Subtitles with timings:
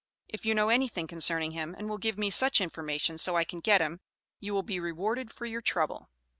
[0.27, 3.59] If you know anything concerning him and will give me such information so I can
[3.59, 3.99] get him,
[4.39, 6.09] you will be rewarded for your trouble.